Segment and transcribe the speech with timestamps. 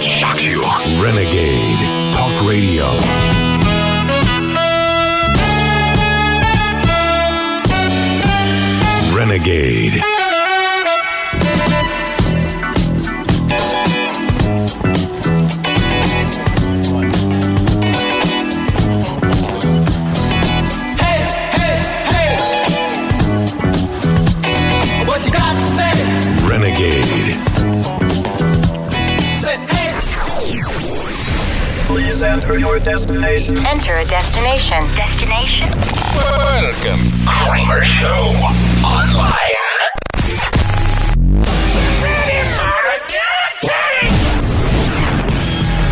[0.00, 0.60] that shocks you.
[1.02, 1.76] Renegade
[2.14, 2.86] Talk Radio.
[9.14, 10.29] Renegade.
[32.20, 33.56] Please enter your destination.
[33.66, 34.84] Enter a destination.
[34.94, 35.70] Destination?
[36.14, 38.36] Welcome, Kramer Show
[38.84, 39.40] online.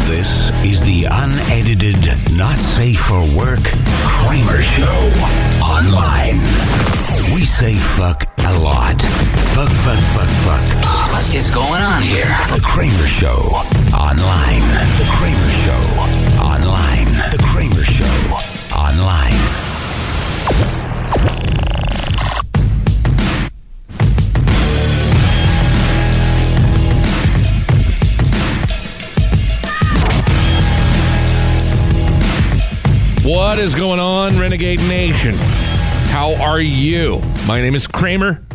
[0.04, 3.64] This is the unedited, not safe for work
[4.04, 4.84] Kramer Show
[5.64, 6.36] online.
[7.32, 9.00] We say fuck a lot.
[9.54, 11.08] Fuck, fuck, fuck, fuck.
[11.12, 12.28] What is going on here?
[12.52, 13.40] The Kramer Show
[13.96, 14.62] online.
[14.98, 16.17] The Kramer Show
[33.28, 35.34] What is going on, Renegade Nation?
[35.34, 37.20] How are you?
[37.46, 38.46] My name is Kramer.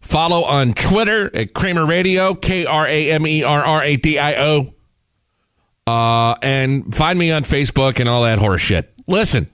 [0.00, 4.18] Follow on Twitter at Kramer Radio, K R A M E R R A D
[4.18, 4.74] I O.
[5.86, 8.91] Uh, and find me on Facebook and all that horse shit.
[9.06, 9.48] Listen,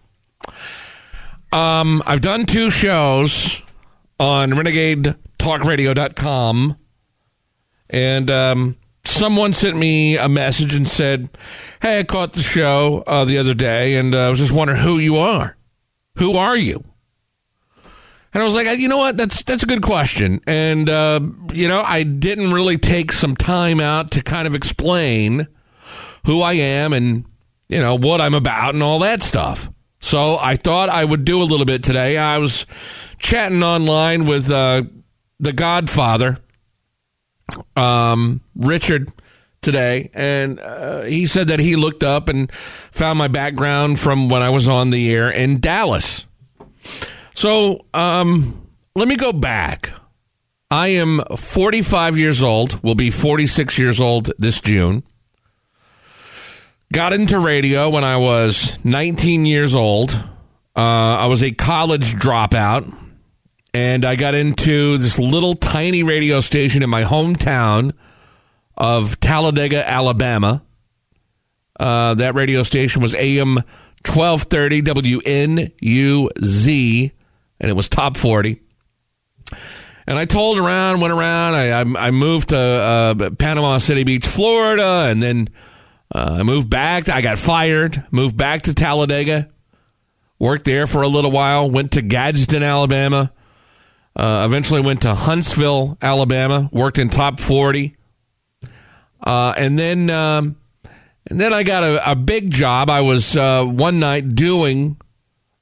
[1.53, 3.61] um, I've done two shows
[4.21, 6.77] on RenegadeTalkRadio.com,
[7.91, 11.29] and um, someone sent me a message and said,
[11.81, 14.81] "Hey, I caught the show uh, the other day, and uh, I was just wondering
[14.81, 15.57] who you are.
[16.17, 16.85] Who are you?"
[18.35, 19.17] And I was like, you know what?
[19.17, 20.41] That's that's a good question.
[20.47, 21.21] And uh,
[21.53, 25.49] you know, I didn't really take some time out to kind of explain
[26.27, 27.25] who I am and
[27.69, 29.71] you know what I'm about and all that stuff.
[30.01, 32.17] So I thought I would do a little bit today.
[32.17, 32.67] I was
[33.19, 34.83] chatting online with uh,
[35.41, 36.39] the Godfather,
[37.77, 39.11] um, Richard,
[39.61, 44.43] today, and uh, he said that he looked up and found my background from when
[44.43, 46.27] I was on the air in Dallas.
[47.35, 49.91] So um, let me go back.
[50.71, 55.03] I am 45 years old, will be 46 years old this June.
[56.91, 60.11] Got into radio when I was 19 years old.
[60.75, 62.91] Uh, I was a college dropout,
[63.75, 67.93] and I got into this little tiny radio station in my hometown
[68.75, 70.63] of Talladega, Alabama.
[71.79, 73.57] Uh, that radio station was AM
[74.07, 74.83] 1230
[75.83, 77.13] WNUZ,
[77.61, 78.63] and it was top 40.
[80.07, 81.53] And I told around, went around.
[81.55, 85.51] I, I, I moved to uh, Panama City Beach, Florida, and then
[86.15, 87.09] uh, I moved back.
[87.09, 89.49] I got fired, moved back to Talladega,
[90.39, 93.33] worked there for a little while, went to Gadsden, Alabama,
[94.17, 97.97] uh, eventually went to Huntsville, Alabama, worked in top 40.
[99.23, 100.57] Uh, and then um,
[101.29, 102.89] and then I got a, a big job.
[102.89, 104.97] I was uh, one night doing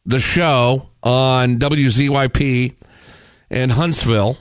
[0.04, 2.74] the show on WZYP
[3.50, 4.38] in Huntsville.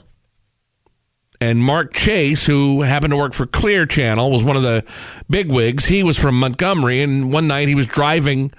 [1.40, 4.84] And Mark Chase, who happened to work for Clear Channel, was one of the
[5.28, 5.86] bigwigs.
[5.86, 8.52] He was from Montgomery, and one night he was driving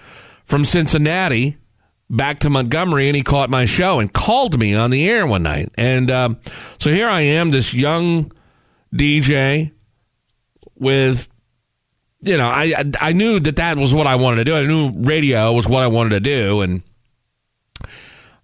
[0.46, 1.58] from Cincinnati
[2.10, 5.44] back to Montgomery, and he caught my show and called me on the air one
[5.44, 5.72] night.
[5.78, 6.40] And um,
[6.78, 8.32] so here I am, this young
[8.94, 9.72] DJ
[10.76, 11.30] with
[12.22, 14.56] you know, I I knew that that was what I wanted to do.
[14.56, 16.82] I knew radio was what I wanted to do, and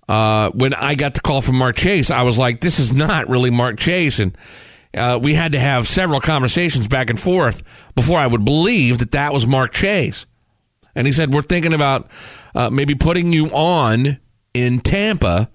[0.08, 3.30] uh, when I got the call from Mark Chase, I was like, "This is not
[3.30, 4.38] really Mark Chase," and
[4.94, 7.64] uh, we had to have several conversations back and forth
[7.96, 10.26] before I would believe that that was Mark Chase.
[10.96, 12.10] And he said, "We're thinking about
[12.54, 14.20] uh, maybe putting you on
[14.54, 15.50] in Tampa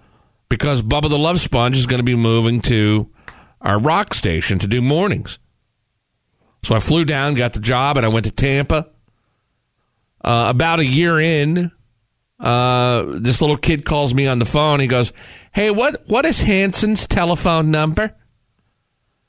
[0.48, 3.10] because Bubba the Love Sponge is going to be moving to
[3.60, 5.38] our rock station to do mornings."
[6.64, 8.88] So I flew down, got the job, and I went to Tampa.
[10.24, 11.70] Uh, about a year in,
[12.38, 14.80] uh, this little kid calls me on the phone.
[14.80, 15.12] He goes,
[15.52, 18.14] "Hey, what what is Hanson's telephone number?"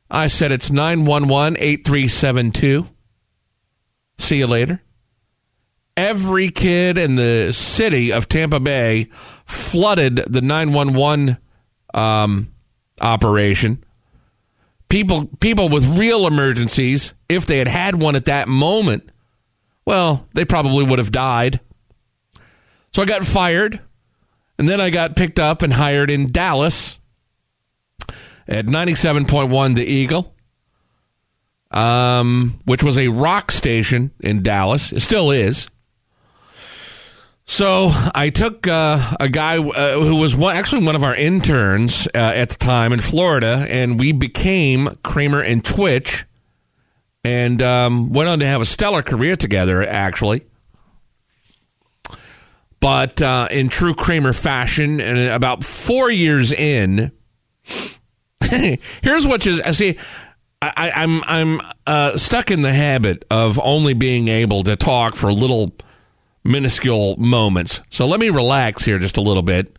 [0.09, 2.87] I said, "It's 911-8372.
[4.17, 4.81] See you later.
[5.95, 9.09] Every kid in the city of Tampa Bay
[9.45, 11.37] flooded the 911
[11.93, 12.51] um,
[13.01, 13.83] operation
[14.89, 19.09] people people with real emergencies, if they had had one at that moment,
[19.85, 21.61] well, they probably would have died.
[22.91, 23.79] So I got fired,
[24.57, 26.99] and then I got picked up and hired in Dallas
[28.47, 30.33] at 97.1 The Eagle.
[31.71, 34.91] um, which was a rock station in Dallas.
[34.91, 35.67] It still is.
[37.45, 42.07] So I took uh, a guy uh, who was one, actually one of our interns
[42.07, 46.25] uh, at the time in Florida, and we became Kramer and Twitch,
[47.23, 49.81] and um, went on to have a stellar career together.
[49.83, 50.41] Actually,
[52.79, 57.11] but uh, in true Kramer fashion, and about four years in,
[58.41, 59.97] here's what you see.
[60.61, 65.31] I, I'm I'm uh, stuck in the habit of only being able to talk for
[65.31, 65.73] little
[66.43, 67.81] minuscule moments.
[67.89, 69.77] So let me relax here just a little bit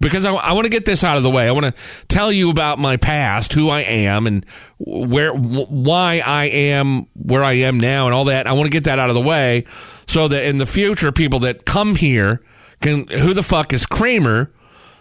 [0.00, 1.46] because I, I want to get this out of the way.
[1.46, 4.44] I want to tell you about my past, who I am, and
[4.78, 8.46] where why I am where I am now, and all that.
[8.46, 9.64] I want to get that out of the way
[10.12, 12.42] so that in the future, people that come here
[12.82, 14.52] can who the fuck is Kramer.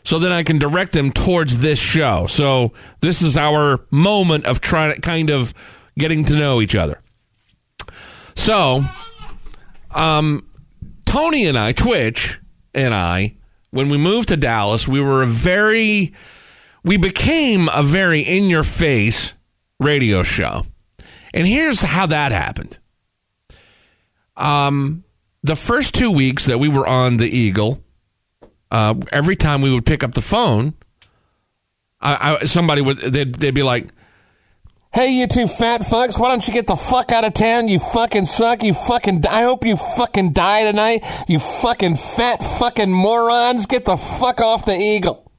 [0.03, 2.25] So then I can direct them towards this show.
[2.27, 2.71] So
[3.01, 5.53] this is our moment of trying to kind of
[5.99, 7.01] getting to know each other.
[8.35, 8.83] So,
[9.91, 10.47] um,
[11.05, 12.39] Tony and I, Twitch
[12.73, 13.35] and I,
[13.71, 16.13] when we moved to Dallas, we were a very,
[16.83, 19.33] we became a very in your face
[19.79, 20.65] radio show.
[21.33, 22.79] And here's how that happened.
[24.41, 25.03] Um,
[25.43, 27.83] the first two weeks that we were on the Eagle,
[28.71, 30.73] uh, every time we would pick up the phone,
[31.99, 33.89] I, I, somebody would they'd, they'd be like,
[34.91, 37.67] "Hey, you two fat fucks, why don't you get the fuck out of town?
[37.67, 38.63] You fucking suck.
[38.63, 39.25] You fucking.
[39.29, 41.05] I hope you fucking die tonight.
[41.27, 43.67] You fucking fat fucking morons.
[43.67, 45.31] Get the fuck off the Eagle."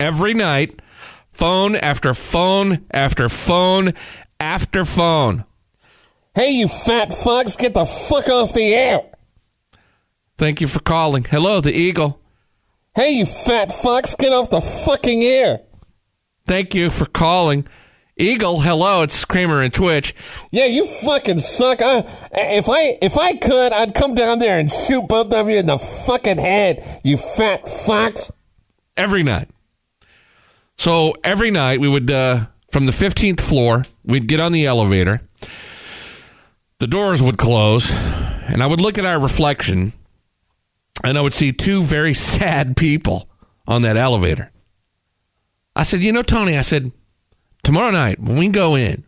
[0.00, 0.82] Every night,
[1.30, 3.94] phone after phone after phone
[4.40, 5.44] after phone.
[6.36, 9.00] Hey, you fat fucks, get the fuck off the air.
[10.36, 11.24] Thank you for calling.
[11.24, 12.20] Hello, the Eagle.
[12.94, 15.60] Hey, you fat fucks, get off the fucking air.
[16.46, 17.66] Thank you for calling.
[18.18, 20.14] Eagle, hello, it's Kramer and Twitch.
[20.50, 21.80] Yeah, you fucking suck.
[21.80, 22.00] I,
[22.32, 25.64] if I if I could, I'd come down there and shoot both of you in
[25.64, 28.30] the fucking head, you fat fucks.
[28.94, 29.48] Every night.
[30.76, 35.22] So every night we would, uh, from the 15th floor, we'd get on the elevator.
[36.78, 37.90] The doors would close,
[38.48, 39.92] and I would look at our reflection,
[41.02, 43.28] and I would see two very sad people
[43.66, 44.52] on that elevator.
[45.74, 46.92] I said, You know, Tony, I said,
[47.62, 49.04] tomorrow night when we go in,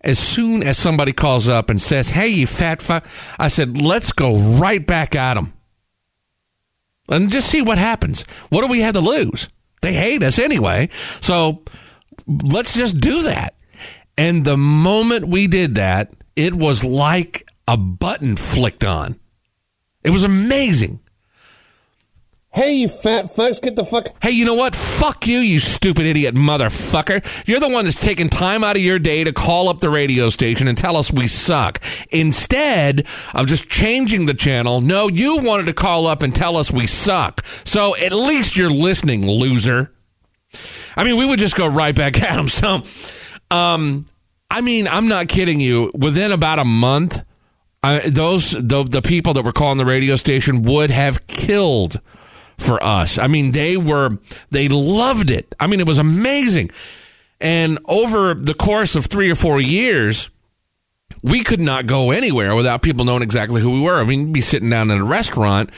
[0.00, 3.06] as soon as somebody calls up and says, Hey, you fat fuck,
[3.38, 5.54] I said, Let's go right back at them
[7.08, 8.22] and just see what happens.
[8.50, 9.48] What do we have to lose?
[9.82, 10.88] They hate us anyway.
[11.20, 11.62] So
[12.26, 13.54] let's just do that.
[14.16, 19.18] And the moment we did that, it was like a button flicked on.
[20.02, 21.00] It was amazing.
[22.54, 24.06] Hey, you fat fucks, get the fuck.
[24.22, 24.76] Hey, you know what?
[24.76, 27.48] Fuck you, you stupid idiot motherfucker.
[27.48, 30.28] You're the one that's taking time out of your day to call up the radio
[30.28, 31.82] station and tell us we suck.
[32.12, 36.70] Instead of just changing the channel, no, you wanted to call up and tell us
[36.70, 37.44] we suck.
[37.64, 39.92] So at least you're listening, loser.
[40.96, 42.46] I mean, we would just go right back at him.
[42.46, 42.84] So,
[43.50, 44.04] um,
[44.54, 45.90] I mean, I'm not kidding you.
[45.94, 47.20] Within about a month,
[47.82, 52.00] I, those the, the people that were calling the radio station would have killed
[52.56, 53.18] for us.
[53.18, 54.16] I mean, they were
[54.52, 55.56] they loved it.
[55.58, 56.70] I mean, it was amazing.
[57.40, 60.30] And over the course of three or four years,
[61.24, 64.00] we could not go anywhere without people knowing exactly who we were.
[64.00, 65.70] I mean, be sitting down in a restaurant,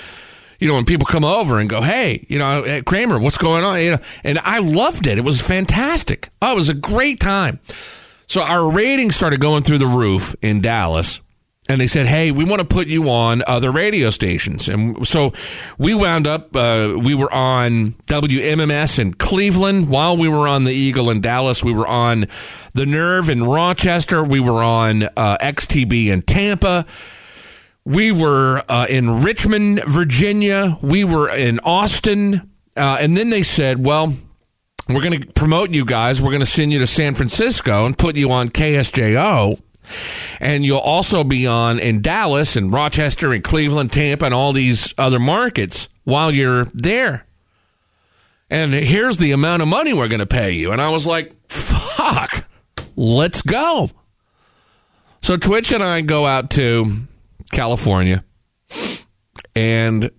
[0.60, 3.80] you know, when people come over and go, "Hey, you know, Kramer, what's going on?"
[3.80, 5.16] You know, and I loved it.
[5.16, 6.28] It was fantastic.
[6.42, 7.58] Oh, it was a great time.
[8.26, 11.20] So our ratings started going through the roof in Dallas.
[11.68, 15.32] And they said, "Hey, we want to put you on other radio stations." And so
[15.78, 16.54] we wound up.
[16.54, 21.64] Uh, we were on WMMS in Cleveland while we were on the Eagle in Dallas.
[21.64, 22.26] We were on
[22.74, 24.22] the Nerve in Rochester.
[24.22, 26.86] We were on uh, XTB in Tampa.
[27.84, 30.78] We were uh, in Richmond, Virginia.
[30.82, 32.48] We were in Austin.
[32.76, 34.14] Uh, and then they said, "Well,
[34.88, 36.20] we're going to promote you guys.
[36.20, 39.60] We're going to send you to San Francisco and put you on KSJO."
[40.40, 44.92] And you'll also be on in Dallas and Rochester and Cleveland, Tampa, and all these
[44.98, 47.24] other markets while you're there.
[48.50, 50.72] And here's the amount of money we're going to pay you.
[50.72, 52.48] And I was like, fuck,
[52.96, 53.90] let's go.
[55.20, 57.06] So Twitch and I go out to
[57.50, 58.24] California,
[59.54, 60.10] and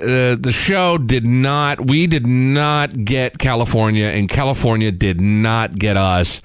[0.00, 5.96] uh, the show did not, we did not get California, and California did not get
[5.96, 6.42] us.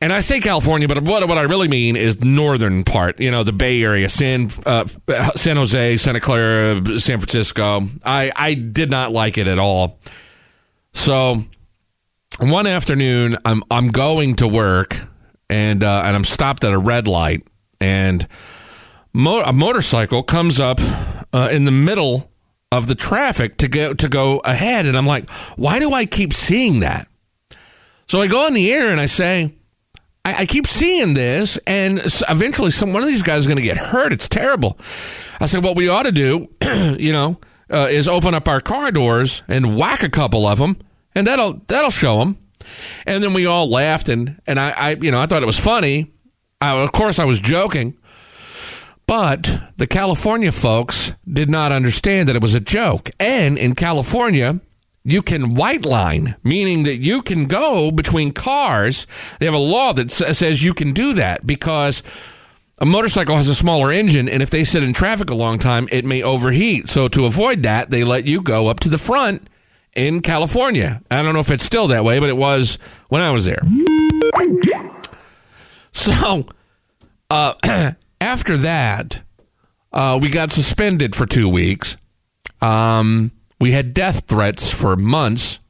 [0.00, 3.42] And I say California, but what, what I really mean is northern part, you know,
[3.44, 7.82] the Bay Area, San, uh, San Jose, Santa Clara, San Francisco.
[8.04, 9.98] I, I did not like it at all.
[10.92, 11.42] So
[12.38, 14.96] one afternoon, I'm, I'm going to work
[15.48, 17.46] and uh, and I'm stopped at a red light,
[17.80, 18.26] and
[19.12, 20.80] mo- a motorcycle comes up
[21.36, 22.30] uh, in the middle
[22.72, 26.32] of the traffic to go to go ahead, and I'm like, why do I keep
[26.32, 27.08] seeing that?
[28.06, 29.54] So I go on the air and I say,
[30.24, 32.00] I, I keep seeing this, and
[32.30, 34.14] eventually, some one of these guys is going to get hurt.
[34.14, 34.78] It's terrible.
[35.38, 36.48] I said, what we ought to do,
[36.98, 37.38] you know,
[37.70, 40.78] uh, is open up our car doors and whack a couple of them,
[41.14, 42.38] and that'll that'll show them.
[43.06, 45.60] And then we all laughed, and and I, I you know, I thought it was
[45.60, 46.14] funny.
[46.62, 47.98] I, of course, I was joking.
[49.06, 53.10] But the California folks did not understand that it was a joke.
[53.20, 54.60] And in California,
[55.04, 59.06] you can white line, meaning that you can go between cars.
[59.38, 62.02] They have a law that says you can do that because
[62.78, 65.88] a motorcycle has a smaller engine, and if they sit in traffic a long time,
[65.92, 66.88] it may overheat.
[66.88, 69.48] So to avoid that, they let you go up to the front
[69.94, 71.00] in California.
[71.10, 73.62] I don't know if it's still that way, but it was when I was there.
[75.92, 76.46] So
[77.30, 77.54] uh,
[78.20, 79.22] after that,
[79.92, 81.96] uh, we got suspended for two weeks.
[82.60, 85.60] Um, we had death threats for months.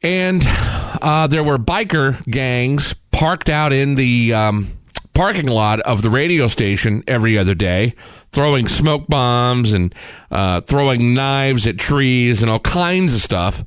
[0.00, 4.68] And uh, there were biker gangs parked out in the um,
[5.12, 7.94] parking lot of the radio station every other day,
[8.30, 9.92] throwing smoke bombs and
[10.30, 13.64] uh, throwing knives at trees and all kinds of stuff.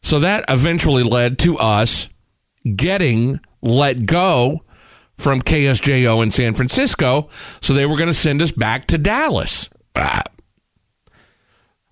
[0.00, 2.08] So that eventually led to us
[2.74, 4.62] getting let go
[5.22, 7.30] from KSJO in San Francisco.
[7.60, 9.70] So they were going to send us back to Dallas.
[9.96, 10.22] Ah.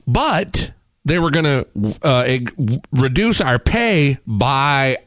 [0.06, 0.72] But
[1.04, 1.66] they were going to
[2.02, 2.38] uh,
[2.92, 4.98] reduce our pay by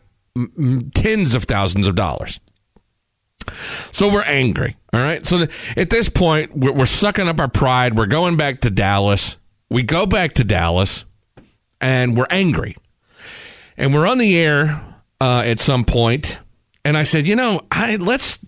[0.96, 2.40] tens of thousands of dollars.
[3.92, 4.76] So we're angry.
[4.94, 5.26] All right.
[5.26, 7.98] So at this point, we're, we're sucking up our pride.
[7.98, 9.38] We're going back to Dallas.
[9.70, 11.06] We go back to Dallas
[11.82, 12.76] and we're angry.
[13.76, 14.82] And we're on the air
[15.20, 16.40] uh, at some point,
[16.86, 18.40] and I said, you know, I, let's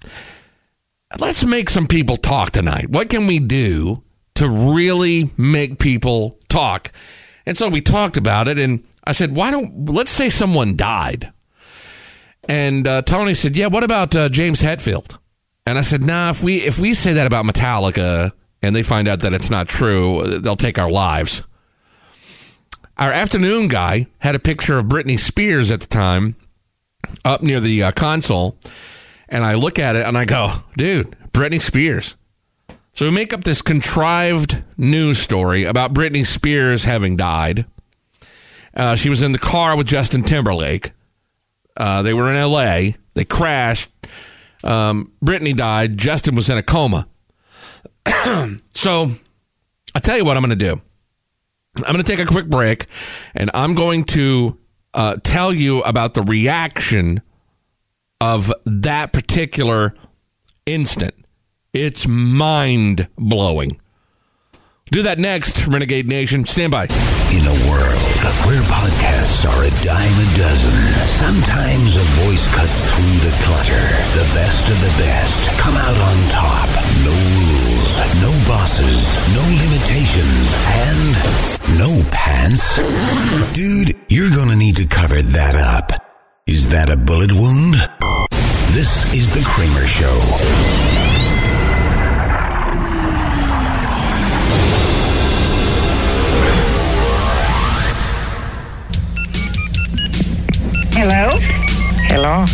[1.19, 2.89] let's make some people talk tonight.
[2.89, 4.03] What can we do
[4.35, 6.91] to really make people talk?
[7.45, 11.31] And so we talked about it, and I said, why don't let's say someone died?
[12.47, 15.17] And uh, Tony said, yeah, what about uh, James Hetfield?
[15.65, 19.07] And I said, nah, if we if we say that about Metallica and they find
[19.07, 21.43] out that it's not true, they'll take our lives.
[22.97, 26.35] Our afternoon guy had a picture of Britney Spears at the time
[27.23, 28.57] up near the uh, console,
[29.29, 32.15] and I look at it and I go, dude, Britney Spears.
[32.93, 37.65] So we make up this contrived news story about Britney Spears having died.
[38.73, 40.91] Uh, she was in the car with Justin Timberlake.
[41.75, 42.95] Uh, they were in L.A.
[43.13, 43.89] They crashed.
[44.63, 45.97] Um, Britney died.
[45.97, 47.07] Justin was in a coma.
[48.73, 49.11] so
[49.93, 50.81] I'll tell you what I'm going to do.
[51.77, 52.85] I'm going to take a quick break,
[53.33, 54.57] and I'm going to
[54.95, 57.21] uh, tell you about the reaction
[58.19, 59.93] of that particular
[60.65, 61.13] instant.
[61.73, 63.79] It's mind blowing.
[64.91, 66.45] Do that next, Renegade Nation.
[66.45, 66.85] Stand by.
[67.33, 73.29] In a world where podcasts are a dime a dozen, sometimes a voice cuts through
[73.29, 73.85] the clutter.
[74.15, 76.69] The best of the best come out on top.
[77.03, 77.44] No
[77.85, 82.81] rules, no bosses, no limitations, and no pants.
[83.53, 85.91] Dude, you're gonna need to cover that up.
[86.47, 87.75] Is that a bullet wound?
[88.73, 90.19] This is The Kramer Show.
[100.97, 101.37] Hello?
[102.07, 102.45] Hello?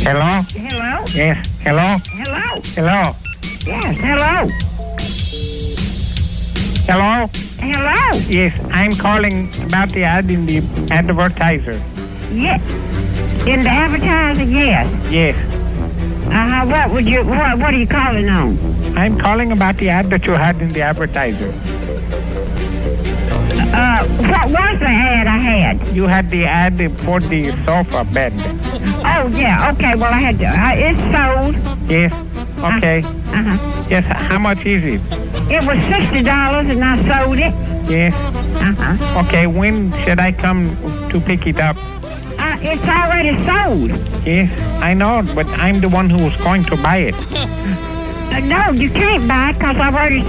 [0.00, 0.42] Hello?
[0.54, 1.04] Hello?
[1.14, 1.46] Yes.
[1.62, 1.96] Hello?
[2.06, 2.60] Hello?
[2.74, 3.27] Hello?
[3.66, 4.48] Yes, hello?
[6.86, 7.28] Hello?
[7.60, 8.18] Hello?
[8.28, 10.58] Yes, I'm calling about the ad in the
[10.90, 11.82] advertiser.
[12.32, 12.62] Yes.
[13.46, 14.86] In the advertiser, yes.
[15.10, 15.36] Yes.
[16.28, 18.58] Uh-huh, what would you, what, what are you calling on?
[18.96, 21.52] I'm calling about the ad that you had in the advertiser.
[23.70, 25.94] Uh, what was the ad I had?
[25.94, 28.32] You had the ad for the sofa bed.
[29.04, 31.90] Oh, yeah, okay, well, I had to, uh, it's sold.
[31.90, 32.27] Yes.
[32.58, 33.02] Okay.
[33.02, 33.86] Uh-huh.
[33.88, 34.04] Yes.
[34.04, 35.00] How much is it?
[35.50, 37.54] It was $60 and I sold it.
[37.90, 38.14] Yes.
[38.60, 39.20] Uh-huh.
[39.26, 39.46] Okay.
[39.46, 40.76] When should I come
[41.10, 41.76] to pick it up?
[42.38, 43.90] Uh, it's already sold.
[44.26, 44.82] Yes.
[44.82, 47.14] I know, but I'm the one who was going to buy it.
[47.32, 50.22] Uh, no, you can't buy it because I've already,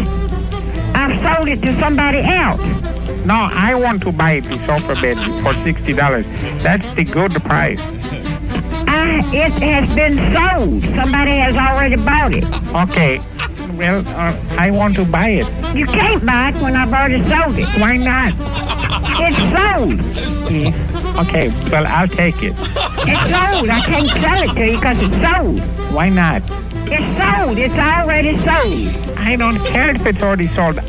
[0.96, 2.62] I've sold it to somebody else.
[3.26, 6.26] No, I want to buy the sofa bed for sixty dollars.
[6.64, 7.84] That's the good price.
[9.00, 10.84] Uh, it has been sold.
[10.84, 12.44] Somebody has already bought it.
[12.76, 13.22] Okay.
[13.78, 15.50] Well, uh, I want to buy it.
[15.74, 17.70] You can't buy it when I've already sold it.
[17.80, 18.34] Why not?
[19.24, 20.02] It's sold.
[21.18, 22.54] Okay, well, I'll take it.
[22.58, 23.70] It's sold.
[23.70, 25.62] I can't sell it to you because it's sold.
[25.96, 26.42] Why not?
[26.92, 27.58] It's sold.
[27.58, 29.18] It's already sold.
[29.18, 30.80] I don't care if it's already sold.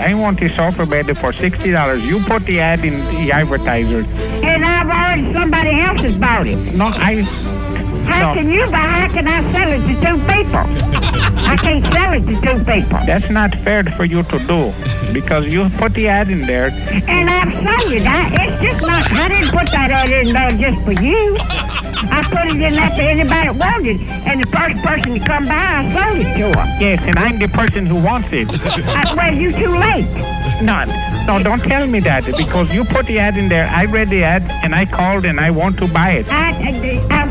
[0.00, 2.04] I want the sofa bed for sixty dollars.
[2.04, 4.04] You put the ad in the advertiser.
[4.42, 6.56] And I've already, somebody else has bought it.
[6.74, 7.22] No, I.
[8.06, 8.40] How No.
[8.40, 10.64] can you buy, how can I sell it to two people?
[11.44, 12.98] I can't sell it to two people.
[13.06, 14.72] That's not fair for you to do
[15.12, 16.68] because you put the ad in there.
[17.08, 18.06] And I've sold it.
[18.06, 21.36] I, it's just not, I didn't put that ad in there just for you.
[21.38, 24.00] I put it in there for anybody that wanted.
[24.28, 26.66] And the first person to come by, I sold it to her.
[26.80, 28.48] Yes, and I'm the person who wants it.
[28.50, 30.06] I, well, you too late.
[30.62, 30.84] No,
[31.26, 33.66] no, don't tell me that because you put the ad in there.
[33.68, 36.28] I read the ad and I called and I want to buy it.
[36.28, 37.21] I, I, I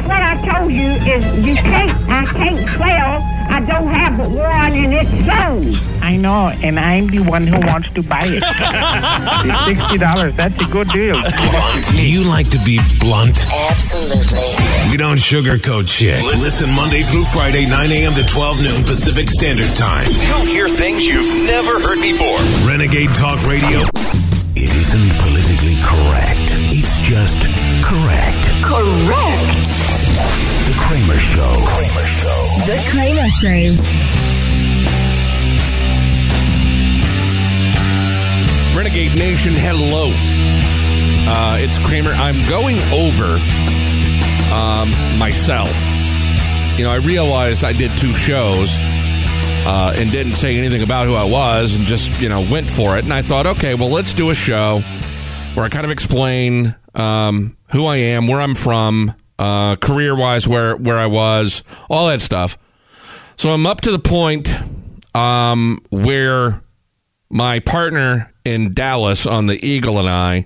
[0.45, 3.21] told you is you can't, I can't sell.
[3.51, 5.87] I don't have but one and it's sold.
[6.01, 8.39] I know, and I'm the one who wants to buy it.
[9.45, 11.19] the sixty dollars, that's a good deal.
[11.19, 11.85] Blunt.
[11.95, 13.45] Do you like to be blunt?
[13.69, 14.91] Absolutely.
[14.91, 16.23] We don't sugarcoat shit.
[16.23, 18.13] Listen Monday through Friday, 9 a.m.
[18.13, 20.07] to 12 noon Pacific Standard Time.
[20.07, 22.39] You'll hear things you've never heard before.
[22.67, 23.83] Renegade Talk Radio.
[24.55, 26.51] It isn't politically correct.
[26.71, 27.39] It's just
[27.83, 28.43] correct.
[28.63, 29.90] Correct.
[30.81, 31.55] The Kramer Show.
[31.67, 32.49] Kramer Show.
[32.65, 33.75] The Kramer Show.
[38.77, 40.09] Renegade Nation, hello.
[41.29, 42.11] Uh, it's Kramer.
[42.11, 43.37] I'm going over
[44.53, 45.71] um, myself.
[46.77, 48.75] You know, I realized I did two shows
[49.65, 52.97] uh, and didn't say anything about who I was and just, you know, went for
[52.97, 53.05] it.
[53.05, 54.79] And I thought, okay, well, let's do a show
[55.53, 60.47] where I kind of explain um, who I am, where I'm from, uh, career wise,
[60.47, 62.57] where, where I was, all that stuff.
[63.37, 64.53] So I'm up to the point
[65.15, 66.61] um, where
[67.29, 70.45] my partner in Dallas on the Eagle and I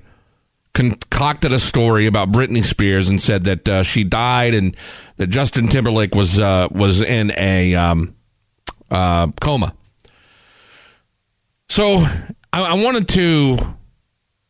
[0.73, 4.77] concocted a story about Britney Spears and said that uh, she died and
[5.17, 8.15] that Justin Timberlake was uh, was in a um,
[8.89, 9.73] uh, coma.
[11.67, 11.97] So
[12.53, 13.75] I, I wanted to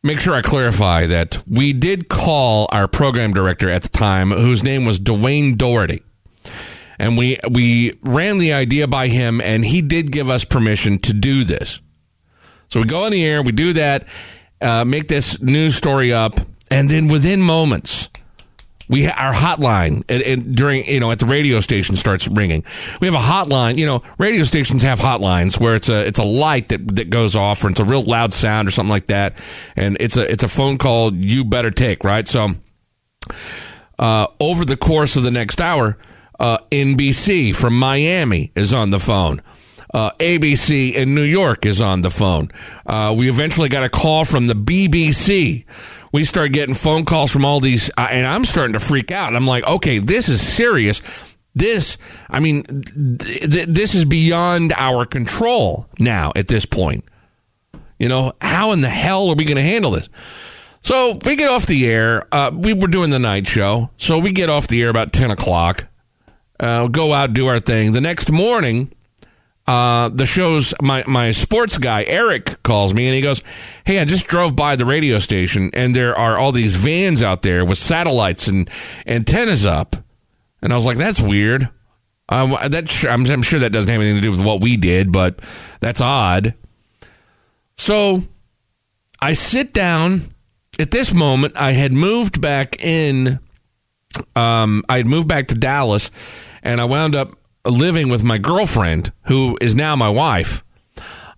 [0.06, 4.62] make sure I clarify that we did call our program director at the time, whose
[4.62, 6.02] name was Dwayne Doherty
[6.98, 11.12] and we we ran the idea by him, and he did give us permission to
[11.12, 11.80] do this.
[12.68, 14.08] So we go on the air, we do that,
[14.60, 16.40] uh, make this news story up,
[16.70, 18.08] and then within moments,
[18.88, 22.64] we ha- our hotline and, and during you know at the radio station starts ringing.
[23.00, 23.78] We have a hotline.
[23.78, 27.36] You know, radio stations have hotlines where it's a it's a light that that goes
[27.36, 29.36] off, or it's a real loud sound or something like that,
[29.74, 32.26] and it's a it's a phone call you better take right.
[32.26, 32.50] So
[33.98, 35.96] uh, over the course of the next hour,
[36.38, 39.40] uh, NBC from Miami is on the phone.
[39.92, 42.50] Uh, ABC in New York is on the phone.
[42.84, 45.64] Uh, we eventually got a call from the BBC.
[46.12, 49.34] We start getting phone calls from all these, uh, and I'm starting to freak out.
[49.36, 51.02] I'm like, okay, this is serious.
[51.54, 57.04] This, I mean, th- th- this is beyond our control now at this point.
[57.98, 60.08] You know, how in the hell are we going to handle this?
[60.82, 62.26] So we get off the air.
[62.32, 63.90] Uh, we were doing the night show.
[63.96, 65.88] So we get off the air about 10 o'clock.
[66.60, 67.92] Uh, go out, do our thing.
[67.92, 68.92] The next morning,
[69.66, 73.42] uh, the show's my, my sports guy, Eric, calls me and he goes,
[73.84, 77.42] Hey, I just drove by the radio station and there are all these vans out
[77.42, 78.70] there with satellites and
[79.06, 79.96] antennas up.
[80.62, 81.68] And I was like, That's weird.
[82.28, 85.12] Um, that I'm, I'm sure that doesn't have anything to do with what we did,
[85.12, 85.40] but
[85.80, 86.54] that's odd.
[87.76, 88.22] So
[89.20, 90.32] I sit down.
[90.78, 93.40] At this moment, I had moved back in.
[94.34, 96.10] Um, I had moved back to Dallas,
[96.62, 97.30] and I wound up
[97.70, 100.62] living with my girlfriend, who is now my wife.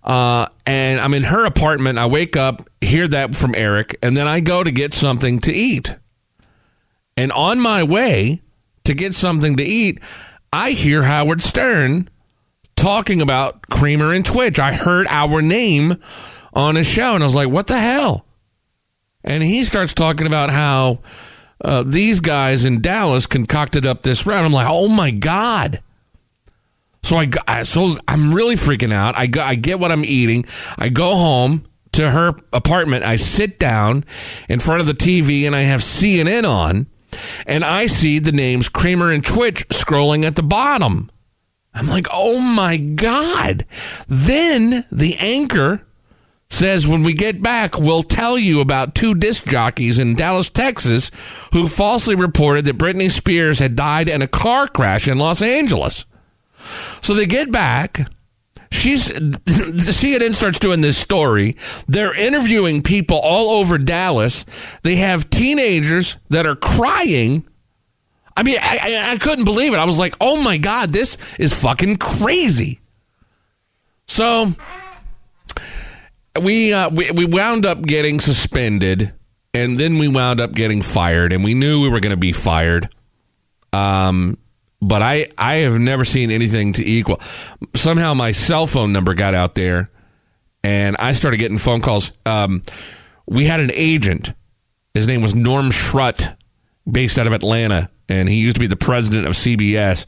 [0.03, 1.99] Uh, and I'm in her apartment.
[1.99, 5.53] I wake up, hear that from Eric, and then I go to get something to
[5.53, 5.95] eat.
[7.17, 8.41] And on my way
[8.85, 9.99] to get something to eat,
[10.53, 12.09] I hear Howard Stern
[12.75, 14.57] talking about Kramer and Twitch.
[14.57, 15.97] I heard our name
[16.53, 18.25] on his show, and I was like, what the hell?
[19.23, 20.99] And he starts talking about how
[21.63, 24.45] uh, these guys in Dallas concocted up this round.
[24.45, 25.81] I'm like, oh my God.
[27.03, 29.17] So I, so I'm really freaking out.
[29.17, 30.45] I go, I get what I'm eating.
[30.77, 33.03] I go home to her apartment.
[33.03, 34.05] I sit down
[34.47, 36.87] in front of the TV and I have CNN on,
[37.47, 41.09] and I see the names Kramer and Twitch scrolling at the bottom.
[41.73, 43.65] I'm like, oh my God.
[44.07, 45.85] Then the anchor
[46.49, 51.11] says, when we get back, we'll tell you about two disc jockeys in Dallas, Texas,
[51.53, 56.05] who falsely reported that Britney Spears had died in a car crash in Los Angeles.
[57.01, 57.99] So they get back.
[58.71, 61.57] she's CNN starts doing this story.
[61.87, 64.45] They're interviewing people all over Dallas.
[64.83, 67.47] They have teenagers that are crying.
[68.37, 69.77] I mean, I, I, couldn't believe it.
[69.77, 72.79] I was like, oh my God, this is fucking crazy.
[74.07, 74.53] So
[76.41, 79.13] we, uh, we we wound up getting suspended,
[79.53, 82.31] and then we wound up getting fired, and we knew we were going to be
[82.31, 82.89] fired.
[83.73, 84.37] Um,
[84.81, 87.19] but I I have never seen anything to equal.
[87.75, 89.89] Somehow my cell phone number got out there,
[90.63, 92.11] and I started getting phone calls.
[92.25, 92.61] Um,
[93.25, 94.33] we had an agent.
[94.93, 96.35] His name was Norm Schrut,
[96.89, 100.05] based out of Atlanta, and he used to be the president of CBS.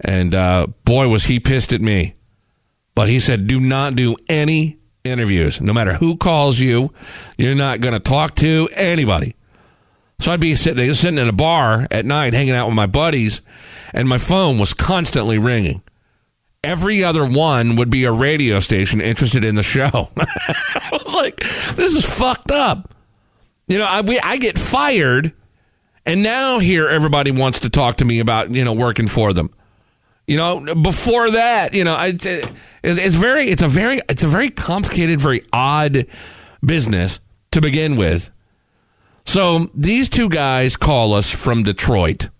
[0.00, 2.14] And uh, boy, was he pissed at me.
[2.94, 5.60] But he said, do not do any interviews.
[5.60, 6.92] No matter who calls you,
[7.36, 9.36] you're not going to talk to anybody.
[10.20, 13.40] So I'd be sitting, sitting in a bar at night hanging out with my buddies,
[13.92, 15.82] and my phone was constantly ringing.
[16.64, 20.10] Every other one would be a radio station interested in the show.
[20.16, 21.36] I was like,
[21.76, 22.94] this is fucked up.
[23.68, 25.32] You know, I, we, I get fired,
[26.04, 29.50] and now here everybody wants to talk to me about, you know, working for them.
[30.26, 34.28] You know, before that, you know, I, it, it's very, it's a very, it's a
[34.28, 36.06] very complicated, very odd
[36.64, 37.20] business
[37.52, 38.30] to begin with.
[39.24, 42.30] So these two guys call us from Detroit,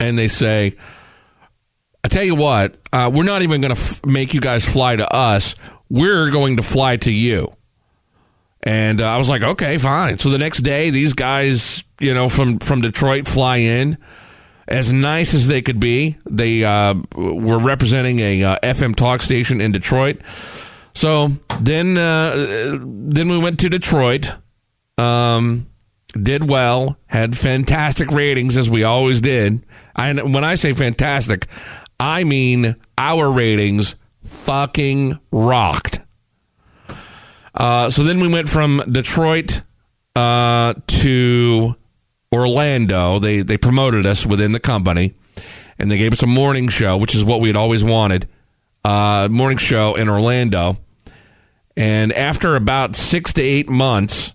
[0.00, 0.72] and they say,
[2.02, 4.96] "I tell you what, uh, we're not even going to f- make you guys fly
[4.96, 5.54] to us.
[5.88, 7.52] We're going to fly to you."
[8.62, 12.28] And uh, I was like, "Okay, fine." So the next day, these guys, you know,
[12.28, 13.98] from from Detroit, fly in
[14.70, 16.16] as nice as they could be.
[16.28, 20.20] They uh, were representing a uh, FM talk station in Detroit.
[20.94, 21.28] So
[21.60, 24.32] then, uh, then we went to Detroit.
[24.98, 25.66] Um,
[26.12, 29.64] did well, had fantastic ratings as we always did.
[29.96, 31.46] And when I say fantastic,
[31.98, 36.00] I mean our ratings fucking rocked.
[37.54, 39.62] Uh, so then we went from Detroit
[40.16, 41.76] uh, to
[42.32, 43.18] Orlando.
[43.18, 45.14] They they promoted us within the company,
[45.78, 48.28] and they gave us a morning show, which is what we had always wanted.
[48.84, 50.78] Uh, morning show in Orlando,
[51.76, 54.34] and after about six to eight months,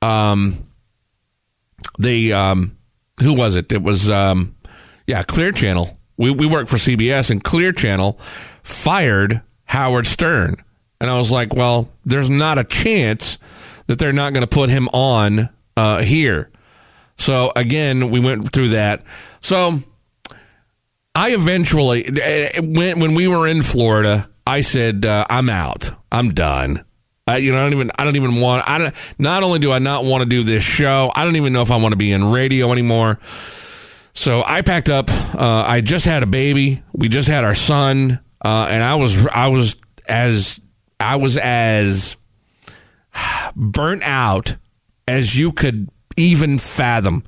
[0.00, 0.67] um,
[1.98, 2.76] they um,
[3.20, 3.72] who was it?
[3.72, 4.56] It was um,
[5.06, 5.98] yeah, Clear Channel.
[6.16, 8.18] We we worked for CBS, and Clear Channel
[8.62, 10.62] fired Howard Stern,
[11.00, 13.38] and I was like, well, there's not a chance
[13.86, 16.50] that they're not going to put him on uh, here.
[17.16, 19.02] So again, we went through that.
[19.40, 19.78] So
[21.14, 22.08] I eventually,
[22.60, 25.90] when when we were in Florida, I said, uh, "I'm out.
[26.12, 26.84] I'm done."
[27.28, 27.90] Uh, you know, I don't even.
[27.98, 28.68] I don't even want.
[28.68, 28.94] I don't.
[29.18, 31.70] Not only do I not want to do this show, I don't even know if
[31.70, 33.18] I want to be in radio anymore.
[34.14, 35.10] So I packed up.
[35.10, 36.82] Uh, I just had a baby.
[36.92, 39.76] We just had our son, uh, and I was I was
[40.08, 40.60] as
[40.98, 42.16] I was as
[43.54, 44.56] burnt out
[45.06, 47.24] as you could even fathom.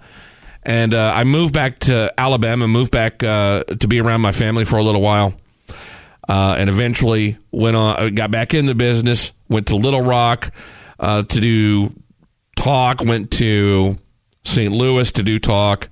[0.62, 4.64] And uh, I moved back to Alabama, moved back uh, to be around my family
[4.64, 5.34] for a little while,
[6.28, 9.32] uh, and eventually went on, got back in the business.
[9.50, 10.52] Went to Little Rock
[10.98, 11.92] uh, to do
[12.56, 13.02] talk.
[13.02, 13.98] Went to
[14.44, 14.72] St.
[14.72, 15.90] Louis to do talk.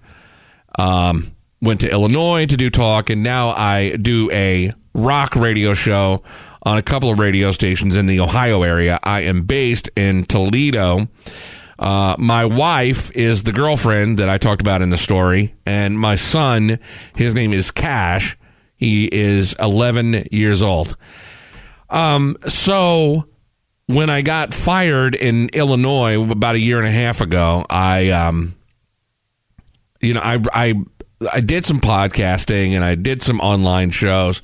[0.78, 6.22] Um, went to Illinois to do talk, and now I do a rock radio show
[6.62, 8.98] on a couple of radio stations in the Ohio area.
[9.02, 11.08] I am based in Toledo.
[11.78, 16.16] Uh, my wife is the girlfriend that I talked about in the story, and my
[16.16, 16.78] son,
[17.14, 18.36] his name is Cash.
[18.76, 20.96] He is 11 years old.
[21.90, 23.27] Um, so
[23.88, 28.54] when I got fired in Illinois about a year and a half ago, I, um,
[30.02, 30.74] you know, I, I,
[31.32, 34.42] I did some podcasting and I did some online shows,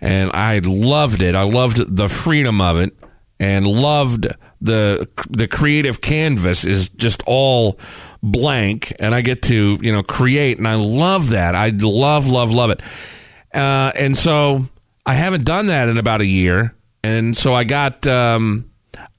[0.00, 1.36] and I loved it.
[1.36, 2.92] I loved the freedom of it,
[3.38, 4.26] and loved
[4.60, 7.78] the the creative canvas is just all
[8.24, 11.54] blank, and I get to you know create, and I love that.
[11.54, 12.82] I love, love, love it.
[13.54, 14.66] Uh, and so
[15.06, 16.74] I haven't done that in about a year,
[17.04, 18.69] and so I got um,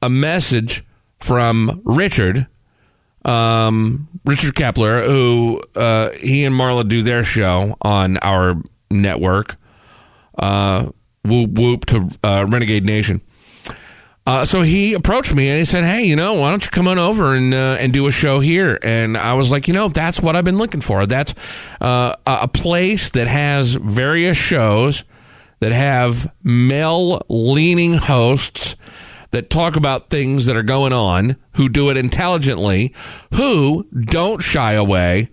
[0.01, 0.83] a message
[1.19, 2.47] from Richard,
[3.25, 8.55] um, Richard Kepler, who uh, he and Marla do their show on our
[8.89, 9.55] network.
[10.37, 10.89] Uh,
[11.23, 13.21] whoop whoop to uh, Renegade Nation.
[14.25, 16.87] Uh, so he approached me and he said, "Hey, you know, why don't you come
[16.87, 19.87] on over and uh, and do a show here?" And I was like, "You know,
[19.87, 21.05] that's what I've been looking for.
[21.05, 21.33] That's
[21.81, 25.05] uh, a place that has various shows
[25.59, 28.75] that have male leaning hosts
[29.31, 32.93] that talk about things that are going on, who do it intelligently,
[33.33, 35.29] who don't shy away."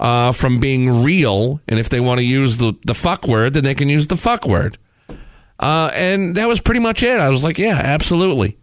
[0.00, 3.62] Uh, from being real, and if they want to use the, the fuck word, then
[3.62, 4.76] they can use the fuck word.
[5.60, 7.20] Uh, and that was pretty much it.
[7.20, 8.58] I was like, yeah, absolutely.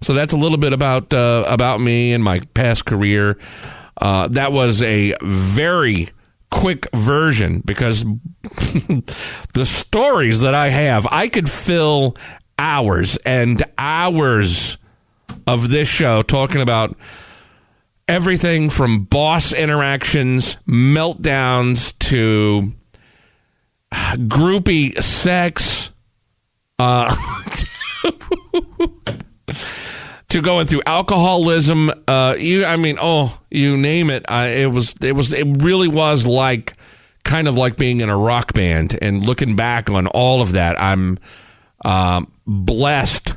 [0.00, 3.36] So that's a little bit about uh, about me and my past career.
[3.96, 6.08] Uh, that was a very
[6.50, 8.04] quick version because
[8.42, 12.16] the stories that I have, I could fill
[12.60, 14.76] hours and hours
[15.46, 16.94] of this show talking about
[18.06, 22.70] everything from boss interactions, meltdowns to
[23.90, 25.90] groupie sex,
[26.78, 27.14] uh,
[30.28, 31.90] to going through alcoholism.
[32.06, 34.26] Uh, you, I mean, oh, you name it.
[34.28, 36.74] I, it was, it was, it really was like
[37.24, 38.98] kind of like being in a rock band.
[39.00, 41.16] And looking back on all of that, I'm
[41.84, 43.36] um, blessed.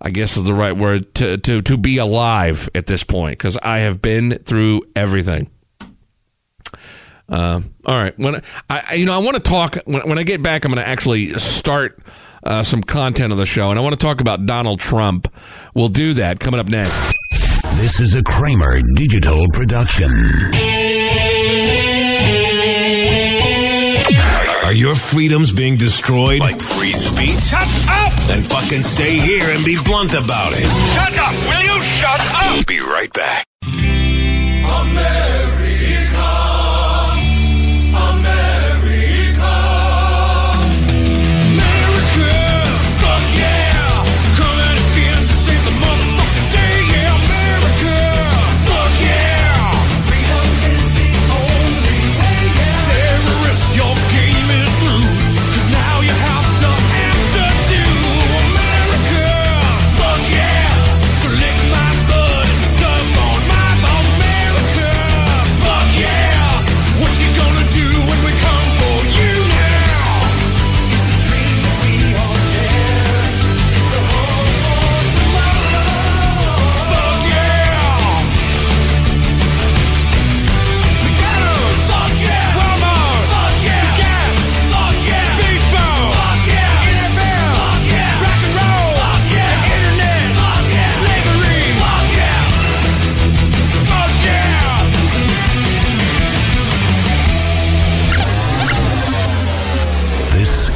[0.00, 3.56] I guess is the right word to to to be alive at this point because
[3.56, 5.50] I have been through everything.
[7.28, 8.36] Uh, all right, when
[8.70, 10.82] I, I you know I want to talk when, when I get back, I'm going
[10.82, 12.00] to actually start
[12.44, 15.28] uh, some content on the show, and I want to talk about Donald Trump.
[15.74, 17.14] We'll do that coming up next.
[17.74, 20.10] This is a Kramer digital production.
[24.68, 26.40] Are your freedoms being destroyed?
[26.40, 27.40] Like free speech?
[27.40, 28.12] Shut up!
[28.28, 30.68] Then fucking stay here and be blunt about it.
[30.94, 31.32] Shut up!
[31.48, 32.66] Will you shut up?
[32.66, 33.46] Be right back.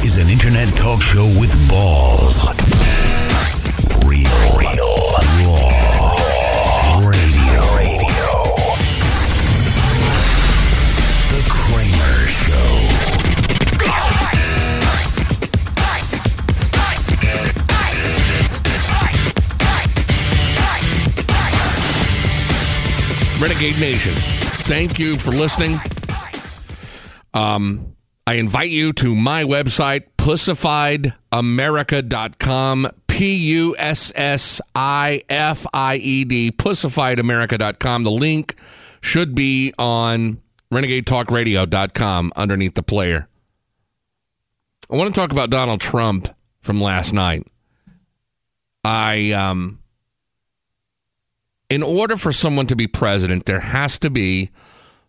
[0.03, 2.45] Is an internet talk show with balls.
[4.05, 4.95] Real, real,
[5.39, 8.29] raw, radio, radio.
[11.31, 12.69] The Kramer Show.
[23.41, 24.15] Renegade Nation,
[24.65, 25.79] thank you for listening.
[27.33, 27.92] Um,
[28.25, 36.23] I invite you to my website, pussifiedamerica.com, P U S S I F I E
[36.23, 38.03] D, pussifiedamerica.com.
[38.03, 38.55] The link
[39.01, 43.27] should be on renegadetalkradio.com underneath the player.
[44.89, 46.29] I want to talk about Donald Trump
[46.61, 47.45] from last night.
[48.85, 49.79] I, um,
[51.69, 54.51] in order for someone to be president, there has to be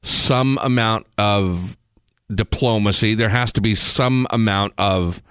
[0.03, 1.77] some amount of
[2.33, 3.15] diplomacy.
[3.15, 5.23] There has to be some amount of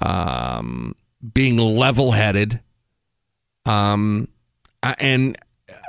[0.00, 0.94] um,
[1.32, 2.60] being level headed.
[3.64, 4.28] Um,
[4.82, 5.36] and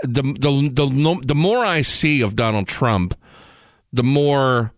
[0.03, 3.13] the, the the the more I see of Donald Trump,
[3.93, 4.73] the more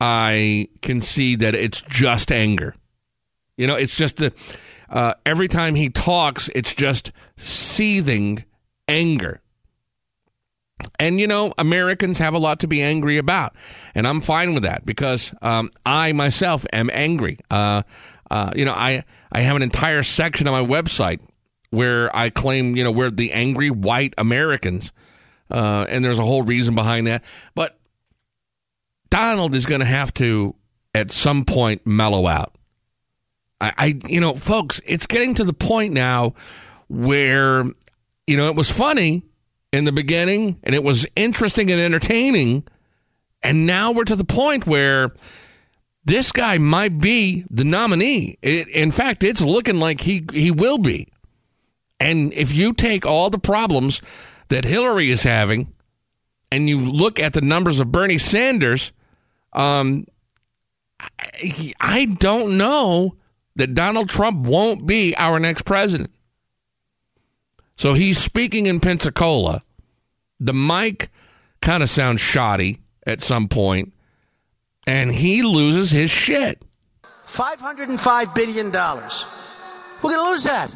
[0.00, 2.74] I can see that it's just anger.
[3.56, 4.32] You know, it's just the
[4.88, 8.44] uh, every time he talks, it's just seething
[8.86, 9.40] anger.
[10.98, 13.54] And, you know, Americans have a lot to be angry about.
[13.94, 17.38] And I'm fine with that because um, I myself am angry.
[17.50, 17.82] Uh,
[18.30, 21.20] uh, you know, I, I have an entire section on my website
[21.70, 24.92] where I claim, you know, we're the angry white Americans.
[25.50, 27.24] Uh, and there's a whole reason behind that.
[27.54, 27.78] But
[29.10, 30.54] Donald is going to have to,
[30.94, 32.54] at some point, mellow out.
[33.60, 36.34] I, I, you know, folks, it's getting to the point now
[36.88, 37.64] where,
[38.26, 39.22] you know, it was funny
[39.72, 42.64] in the beginning and it was interesting and entertaining.
[43.42, 45.12] And now we're to the point where
[46.04, 48.38] this guy might be the nominee.
[48.42, 51.08] It, in fact, it's looking like he, he will be.
[52.00, 54.00] And if you take all the problems
[54.48, 55.72] that Hillary is having
[56.50, 58.92] and you look at the numbers of Bernie Sanders,
[59.52, 60.06] um,
[61.00, 63.16] I, I don't know
[63.56, 66.10] that Donald Trump won't be our next president.
[67.78, 69.62] So he's speaking in Pensacola.
[70.40, 71.10] The mic
[71.62, 73.92] kind of sounds shoddy at some point,
[74.84, 76.60] and he loses his shit.
[77.24, 78.66] $505 billion.
[78.66, 80.74] We're going to lose that.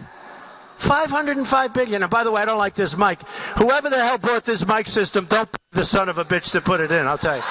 [0.78, 2.02] 505 billion.
[2.02, 3.20] And by the way, I don't like this mic.
[3.58, 6.60] Whoever the hell bought this mic system, don't be the son of a bitch to
[6.60, 7.06] put it in.
[7.06, 7.42] I'll tell you.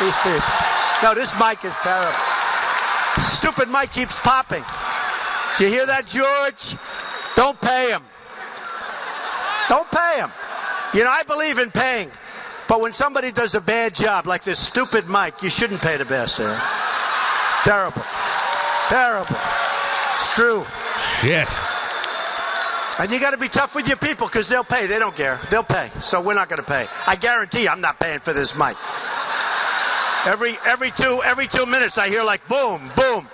[0.00, 0.40] These, people.
[1.02, 2.12] No, this mic is terrible.
[3.18, 4.64] Stupid mic keeps popping.
[5.58, 6.78] Do you hear that, George?
[7.36, 8.02] Don't pay him.
[9.68, 10.30] Don't pay him.
[10.94, 12.10] You know, I believe in paying.
[12.68, 16.04] But when somebody does a bad job, like this stupid Mike, you shouldn't pay the
[16.04, 16.56] bastard.
[17.64, 18.02] Terrible.
[18.88, 19.36] Terrible.
[20.14, 20.64] It's true.
[21.20, 21.48] Shit.
[23.00, 24.86] And you got to be tough with your people because they'll pay.
[24.86, 25.38] They don't care.
[25.50, 25.88] They'll pay.
[26.00, 26.86] So we're not going to pay.
[27.06, 28.76] I guarantee you, I'm not paying for this mic.
[30.26, 33.26] Every every two every two minutes, I hear like boom, boom.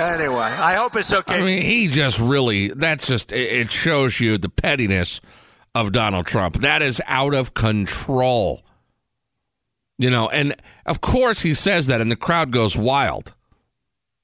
[0.00, 1.40] Anyway, I hope it's okay.
[1.40, 5.20] I mean, he just really, that's just, it shows you the pettiness
[5.74, 6.56] of Donald Trump.
[6.56, 8.62] That is out of control.
[9.98, 10.54] You know, and
[10.86, 13.34] of course he says that, and the crowd goes wild.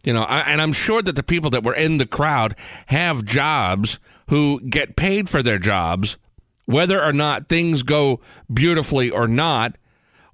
[0.05, 2.55] You know, I, and I'm sure that the people that were in the crowd
[2.87, 6.19] have jobs who get paid for their jobs,
[6.67, 8.21] whether or not things go
[8.53, 9.77] beautifully or not,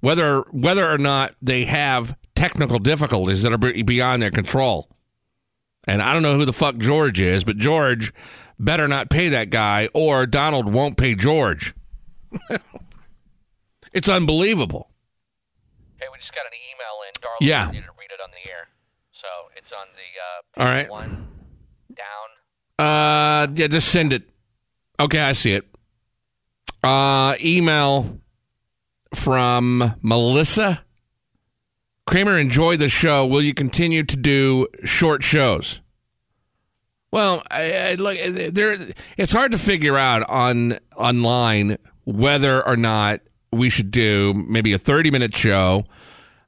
[0.01, 4.89] whether whether or not they have technical difficulties that are beyond their control.
[5.87, 8.13] And I don't know who the fuck George is, but George
[8.59, 11.73] better not pay that guy, or Donald won't pay George.
[13.93, 14.89] it's unbelievable.
[15.97, 17.21] Okay, we just got an email in.
[17.21, 17.65] Darla Yeah.
[17.65, 18.67] wanted you to read it on the air.
[19.13, 20.89] So it's on the uh, All right.
[20.89, 21.27] one
[21.95, 22.29] down.
[22.79, 24.23] Uh, yeah, just send it.
[24.99, 25.65] Okay, I see it.
[26.83, 28.19] Uh, email
[29.13, 30.83] from Melissa.
[32.05, 33.25] Kramer, enjoy the show.
[33.25, 35.81] Will you continue to do short shows?
[37.11, 38.17] Well, I, I look
[38.53, 38.77] there.
[39.17, 43.19] It's hard to figure out on online whether or not
[43.51, 45.85] we should do maybe a thirty-minute show,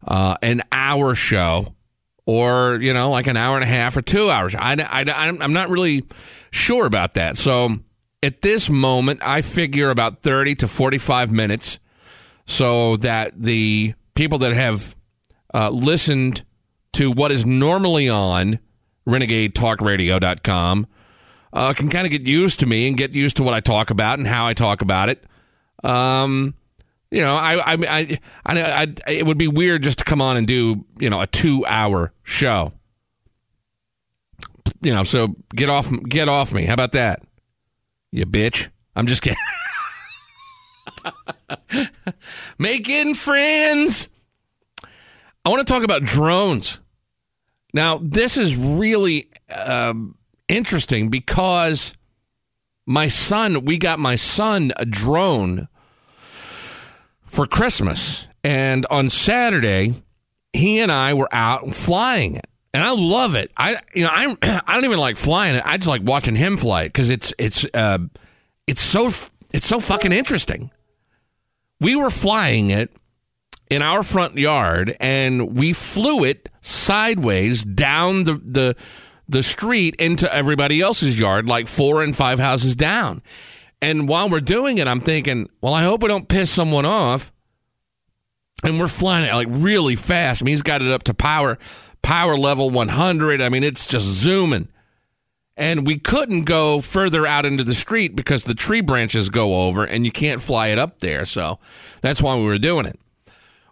[0.07, 1.75] uh, an hour show,
[2.25, 4.55] or you know, like an hour and a half or two hours.
[4.55, 6.03] I, I, I'm not really
[6.51, 7.37] sure about that.
[7.37, 7.77] So
[8.21, 11.79] at this moment, I figure about 30 to 45 minutes
[12.45, 14.95] so that the people that have
[15.53, 16.43] uh, listened
[16.93, 18.59] to what is normally on
[19.07, 20.87] renegadetalkradio.com
[21.53, 23.89] uh, can kind of get used to me and get used to what I talk
[23.91, 25.23] about and how I talk about it.
[25.83, 26.55] Um,
[27.11, 28.61] you know, I, I, I, I,
[29.07, 31.63] I, it would be weird just to come on and do, you know, a two
[31.67, 32.73] hour show.
[34.81, 36.65] You know, so get off, get off me.
[36.65, 37.21] How about that?
[38.11, 38.69] You bitch.
[38.95, 39.37] I'm just kidding.
[42.57, 44.09] Making friends.
[45.45, 46.79] I want to talk about drones.
[47.73, 50.15] Now, this is really um,
[50.47, 51.93] interesting because
[52.85, 55.67] my son, we got my son a drone
[57.25, 58.27] for Christmas.
[58.43, 59.95] And on Saturday,
[60.53, 62.45] he and I were out flying it.
[62.73, 63.51] And I love it.
[63.55, 65.63] I you know I I don't even like flying it.
[65.63, 67.99] I just like watching him fly it because it's it's uh,
[68.65, 69.11] it's so
[69.53, 70.71] it's so fucking interesting.
[71.79, 72.89] We were flying it
[73.73, 78.75] in our front yard, and we flew it sideways down the the
[79.27, 83.23] the street into everybody else's yard, like four and five houses down.
[83.81, 87.31] And while we're doing it, I'm thinking, well, I hope we don't piss someone off.
[88.63, 90.41] And we're flying it like really fast.
[90.41, 91.57] I mean, he's got it up to power
[92.01, 93.41] power level 100.
[93.41, 94.69] I mean, it's just zooming.
[95.57, 99.83] And we couldn't go further out into the street because the tree branches go over
[99.83, 101.25] and you can't fly it up there.
[101.25, 101.59] So
[102.01, 102.99] that's why we were doing it.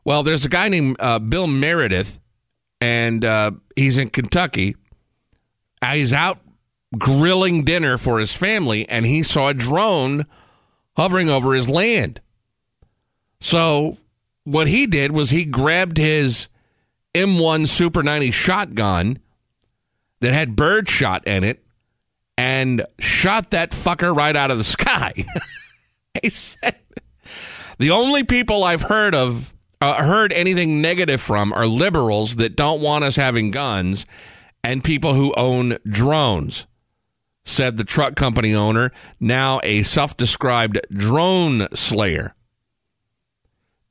[0.03, 2.19] Well, there's a guy named uh, Bill Meredith,
[2.79, 4.75] and uh, he's in Kentucky.
[5.81, 6.39] Uh, he's out
[6.97, 10.25] grilling dinner for his family, and he saw a drone
[10.97, 12.19] hovering over his land.
[13.39, 13.97] So
[14.43, 16.47] what he did was he grabbed his
[17.13, 19.19] M1 Super 90 shotgun
[20.19, 21.63] that had bird shot in it
[22.37, 25.13] and shot that fucker right out of the sky.
[26.21, 26.75] he said,
[27.77, 32.81] the only people I've heard of uh, heard anything negative from are liberals that don't
[32.81, 34.05] want us having guns
[34.63, 36.67] and people who own drones
[37.43, 42.35] said the truck company owner now a self-described drone slayer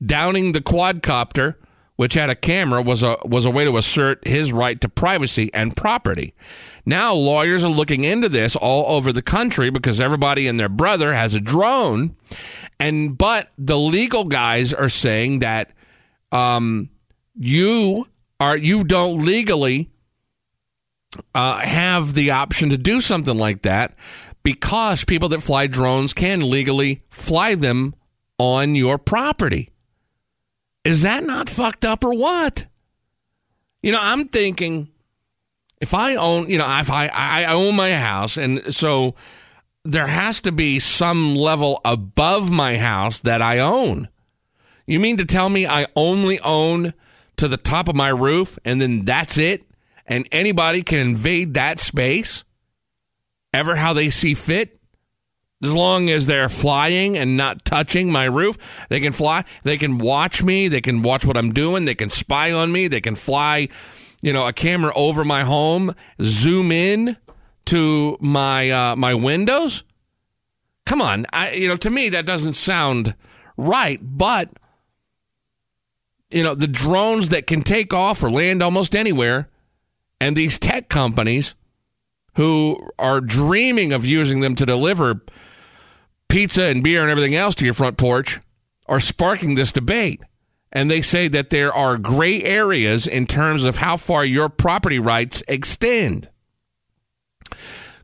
[0.05, 1.57] downing the quadcopter
[2.01, 5.53] which had a camera was a was a way to assert his right to privacy
[5.53, 6.33] and property.
[6.87, 11.13] Now lawyers are looking into this all over the country because everybody and their brother
[11.13, 12.17] has a drone,
[12.79, 15.73] and but the legal guys are saying that
[16.33, 16.91] um,
[17.35, 18.07] you
[18.39, 19.91] are you don't legally
[21.35, 23.95] uh, have the option to do something like that
[24.43, 27.95] because people that fly drones can legally fly them
[28.39, 29.71] on your property.
[30.85, 32.67] Is that not fucked up or what?
[33.83, 34.89] You know, I'm thinking
[35.81, 39.15] If I own, you know, if I I own my house, and so
[39.85, 44.09] there has to be some level above my house that I own.
[44.91, 46.95] You mean to tell me I only own
[47.37, 49.63] to the top of my roof, and then that's it,
[50.05, 52.43] and anybody can invade that space,
[53.55, 54.81] ever how they see fit?
[55.63, 59.45] As long as they're flying and not touching my roof, they can fly.
[59.63, 60.67] They can watch me.
[60.67, 61.85] They can watch what I'm doing.
[61.85, 62.89] They can spy on me.
[62.89, 63.69] They can fly,
[64.23, 67.17] you know, a camera over my home, zoom in
[67.67, 69.85] to my uh, my windows.
[70.85, 73.15] Come on, I, you know, to me that doesn't sound
[73.57, 74.01] right.
[74.03, 74.51] But
[76.31, 79.49] you know, the drones that can take off or land almost anywhere,
[80.21, 81.55] and these tech companies
[82.35, 85.21] who are dreaming of using them to deliver
[86.29, 88.39] pizza and beer and everything else to your front porch
[88.87, 90.21] are sparking this debate.
[90.73, 95.01] And they say that there are gray areas in terms of how far your property
[95.01, 96.31] rights extend.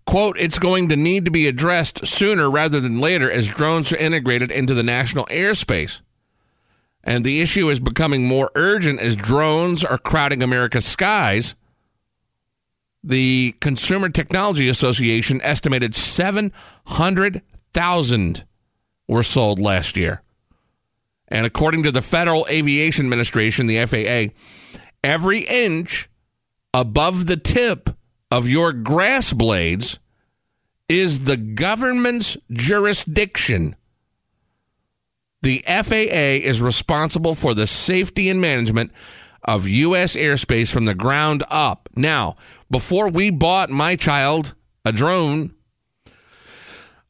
[0.05, 3.97] Quote, it's going to need to be addressed sooner rather than later as drones are
[3.97, 6.01] integrated into the national airspace.
[7.07, 11.55] And the issue is becoming more urgent as drones are crowding America's skies.
[13.05, 18.45] The Consumer Technology Association estimated 700,000
[19.07, 20.21] were sold last year.
[21.29, 24.33] And according to the Federal Aviation Administration, the FAA,
[25.05, 26.09] every inch
[26.75, 27.91] above the tip
[28.33, 30.01] of your grass blades
[30.89, 33.77] is the government's jurisdiction.
[35.47, 38.91] The FAA is responsible for the safety and management
[39.45, 40.17] of U.S.
[40.17, 41.89] airspace from the ground up.
[41.95, 42.35] Now,
[42.69, 45.55] before we bought my child a drone,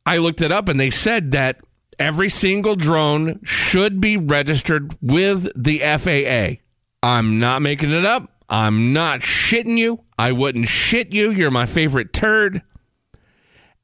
[0.04, 1.62] I looked it up and they said that
[1.98, 6.62] every single drone should be registered with the FAA.
[7.02, 8.30] I'm not making it up.
[8.50, 10.04] I'm not shitting you.
[10.18, 11.30] I wouldn't shit you.
[11.30, 12.60] You're my favorite turd.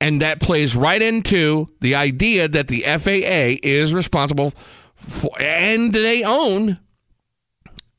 [0.02, 4.52] And that plays right into the idea that the FAA is responsible
[4.96, 6.76] for, and they own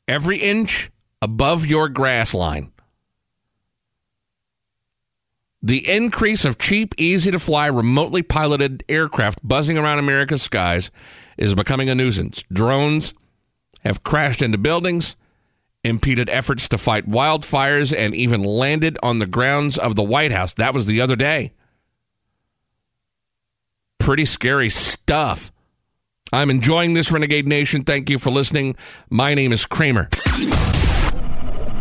[0.05, 0.91] every inch
[1.21, 2.73] above your grass line.
[5.61, 10.91] The increase of cheap, easy to fly, remotely piloted aircraft buzzing around America's skies
[11.37, 12.43] is becoming a nuisance.
[12.51, 13.13] Drones
[13.85, 15.15] have crashed into buildings,
[15.85, 20.53] impeded efforts to fight wildfires, and even landed on the grounds of the White House.
[20.55, 21.53] That was the other day.
[24.03, 25.49] Pretty scary stuff.
[26.33, 27.85] I'm enjoying this, Renegade Nation.
[27.85, 28.75] Thank you for listening.
[29.09, 30.09] My name is Kramer.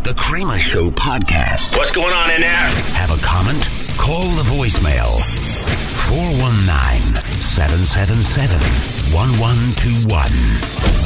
[0.04, 1.76] The Kramer Show podcast.
[1.76, 2.52] What's going on in there?
[2.94, 3.68] Have a comment?
[3.98, 5.18] Call the voicemail
[6.06, 8.54] 419 777
[9.10, 10.30] 1121.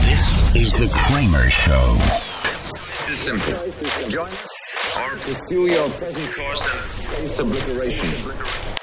[0.05, 1.97] This is The Kramer Show.
[2.91, 3.55] This is simple.
[4.11, 4.51] Join us
[4.99, 8.77] or pursue your present course and face obliteration.